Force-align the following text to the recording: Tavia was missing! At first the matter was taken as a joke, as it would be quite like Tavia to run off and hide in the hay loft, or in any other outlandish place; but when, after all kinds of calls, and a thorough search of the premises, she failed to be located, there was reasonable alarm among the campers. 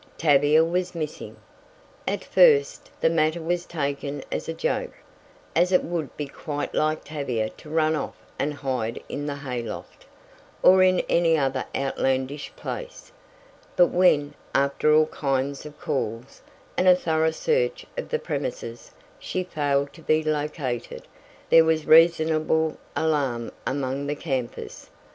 Tavia 0.17 0.65
was 0.65 0.95
missing! 0.95 1.35
At 2.07 2.23
first 2.23 2.89
the 3.01 3.07
matter 3.11 3.39
was 3.39 3.67
taken 3.67 4.23
as 4.31 4.49
a 4.49 4.51
joke, 4.53 4.93
as 5.55 5.71
it 5.71 5.83
would 5.83 6.17
be 6.17 6.25
quite 6.25 6.73
like 6.73 7.03
Tavia 7.03 7.49
to 7.49 7.69
run 7.69 7.95
off 7.95 8.15
and 8.39 8.51
hide 8.55 9.03
in 9.09 9.27
the 9.27 9.35
hay 9.35 9.61
loft, 9.61 10.07
or 10.63 10.81
in 10.81 11.01
any 11.01 11.37
other 11.37 11.65
outlandish 11.75 12.51
place; 12.55 13.11
but 13.75 13.89
when, 13.91 14.33
after 14.55 14.91
all 14.91 15.05
kinds 15.05 15.67
of 15.67 15.79
calls, 15.79 16.41
and 16.77 16.87
a 16.87 16.95
thorough 16.95 17.29
search 17.29 17.85
of 17.95 18.09
the 18.09 18.17
premises, 18.17 18.89
she 19.19 19.43
failed 19.43 19.93
to 19.93 20.01
be 20.01 20.23
located, 20.23 21.03
there 21.51 21.63
was 21.63 21.85
reasonable 21.85 22.75
alarm 22.95 23.51
among 23.67 24.07
the 24.07 24.15
campers. 24.15 24.89